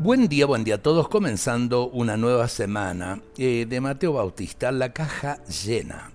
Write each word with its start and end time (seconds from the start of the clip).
Buen 0.00 0.28
día, 0.28 0.46
buen 0.46 0.62
día 0.62 0.76
a 0.76 0.82
todos, 0.82 1.08
comenzando 1.08 1.88
una 1.88 2.16
nueva 2.16 2.46
semana 2.46 3.20
eh, 3.36 3.66
de 3.68 3.80
Mateo 3.80 4.12
Bautista, 4.12 4.70
La 4.70 4.92
caja 4.92 5.42
llena. 5.46 6.12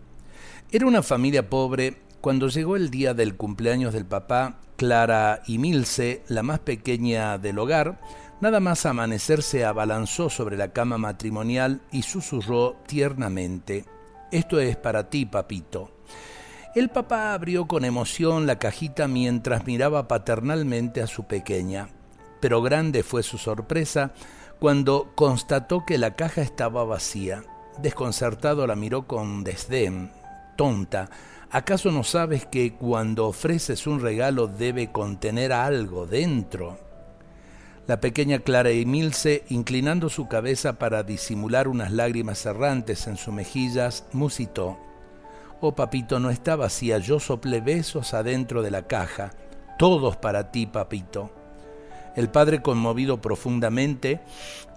Era 0.72 0.88
una 0.88 1.04
familia 1.04 1.50
pobre 1.50 1.98
cuando 2.22 2.48
llegó 2.48 2.78
el 2.78 2.90
día 2.90 3.14
del 3.14 3.36
cumpleaños 3.36 3.92
del 3.92 4.06
papá, 4.06 4.62
Clara 4.78 5.42
y 5.48 5.58
Milce, 5.58 6.24
la 6.30 6.44
más 6.44 6.60
pequeña 6.60 7.38
del 7.38 7.60
hogar, 7.60 8.00
nada 8.40 8.62
más 8.62 8.86
amanecer 8.86 9.44
se 9.44 9.66
abalanzó 9.66 10.30
sobre 10.30 10.56
la 10.56 10.72
cama 10.72 10.98
matrimonial 10.98 11.82
y 11.92 12.04
susurró 12.04 12.78
tiernamente, 12.88 13.84
Esto 14.32 14.62
es 14.62 14.78
para 14.78 15.10
ti, 15.10 15.26
papito. 15.26 15.92
El 16.74 16.90
papá 16.90 17.34
abrió 17.34 17.68
con 17.68 17.84
emoción 17.84 18.48
la 18.48 18.58
cajita 18.60 19.10
mientras 19.10 19.68
miraba 19.68 20.08
paternalmente 20.08 21.02
a 21.02 21.08
su 21.08 21.26
pequeña 21.26 21.90
pero 22.44 22.62
grande 22.62 23.04
fue 23.04 23.24
su 23.24 23.38
sorpresa 23.38 24.12
cuando 24.60 25.14
constató 25.16 25.86
que 25.86 25.98
la 25.98 26.18
caja 26.18 26.42
estaba 26.42 26.84
vacía. 26.84 27.42
Desconcertado 27.78 28.68
la 28.68 28.76
miró 28.76 29.08
con 29.08 29.46
desdén. 29.46 30.12
Tonta, 30.58 31.10
¿acaso 31.50 31.90
no 31.90 32.04
sabes 32.04 32.46
que 32.46 32.74
cuando 32.74 33.28
ofreces 33.28 33.88
un 33.88 34.02
regalo 34.02 34.48
debe 34.48 34.92
contener 34.92 35.54
algo 35.54 36.06
dentro? 36.06 36.78
La 37.88 38.02
pequeña 38.02 38.40
Clara 38.40 38.72
Emilce, 38.72 39.46
inclinando 39.48 40.10
su 40.10 40.28
cabeza 40.28 40.74
para 40.74 41.04
disimular 41.04 41.70
unas 41.70 41.94
lágrimas 41.94 42.46
errantes 42.46 43.08
en 43.08 43.16
sus 43.16 43.34
mejillas, 43.34 44.04
musitó. 44.12 44.78
Oh 45.62 45.76
papito, 45.76 46.20
no 46.20 46.30
está 46.30 46.58
vacía, 46.58 46.98
yo 46.98 47.22
soplé 47.22 47.62
besos 47.62 48.14
adentro 48.14 48.64
de 48.64 48.72
la 48.72 48.86
caja. 48.86 49.32
Todos 49.80 50.18
para 50.18 50.52
ti, 50.52 50.66
papito. 50.66 51.43
El 52.16 52.30
padre, 52.30 52.62
conmovido 52.62 53.22
profundamente, 53.22 54.22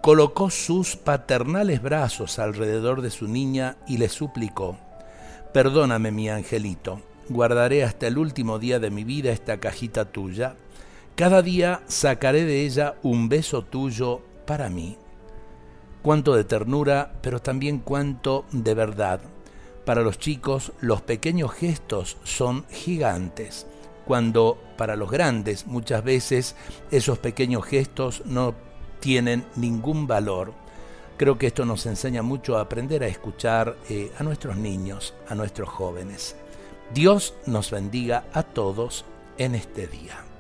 colocó 0.00 0.50
sus 0.50 0.96
paternales 0.96 1.82
brazos 1.82 2.38
alrededor 2.38 3.02
de 3.02 3.10
su 3.10 3.28
niña 3.28 3.76
y 3.86 3.98
le 3.98 4.08
suplicó, 4.08 4.78
Perdóname, 5.52 6.10
mi 6.10 6.28
angelito, 6.30 7.02
guardaré 7.28 7.84
hasta 7.84 8.06
el 8.06 8.16
último 8.18 8.58
día 8.58 8.78
de 8.78 8.90
mi 8.90 9.04
vida 9.04 9.32
esta 9.32 9.58
cajita 9.58 10.06
tuya. 10.06 10.56
Cada 11.14 11.42
día 11.42 11.82
sacaré 11.86 12.44
de 12.44 12.64
ella 12.64 12.94
un 13.02 13.28
beso 13.28 13.62
tuyo 13.62 14.22
para 14.46 14.68
mí. 14.70 14.96
Cuánto 16.02 16.34
de 16.34 16.44
ternura, 16.44 17.12
pero 17.20 17.40
también 17.40 17.80
cuánto 17.80 18.44
de 18.52 18.74
verdad. 18.74 19.20
Para 19.84 20.02
los 20.02 20.18
chicos, 20.18 20.72
los 20.80 21.02
pequeños 21.02 21.52
gestos 21.52 22.16
son 22.22 22.64
gigantes 22.70 23.66
cuando 24.06 24.56
para 24.76 24.96
los 24.96 25.10
grandes 25.10 25.66
muchas 25.66 26.02
veces 26.04 26.56
esos 26.90 27.18
pequeños 27.18 27.64
gestos 27.64 28.22
no 28.24 28.54
tienen 29.00 29.44
ningún 29.56 30.06
valor. 30.06 30.52
Creo 31.16 31.38
que 31.38 31.48
esto 31.48 31.64
nos 31.64 31.86
enseña 31.86 32.22
mucho 32.22 32.56
a 32.56 32.60
aprender 32.60 33.02
a 33.02 33.08
escuchar 33.08 33.76
eh, 33.88 34.12
a 34.18 34.22
nuestros 34.22 34.56
niños, 34.56 35.14
a 35.28 35.34
nuestros 35.34 35.68
jóvenes. 35.68 36.36
Dios 36.94 37.34
nos 37.46 37.70
bendiga 37.70 38.24
a 38.32 38.42
todos 38.42 39.04
en 39.38 39.54
este 39.54 39.86
día. 39.86 40.35